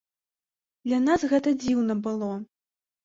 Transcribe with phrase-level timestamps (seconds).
[0.87, 2.31] Для нас гэта дзіўна было.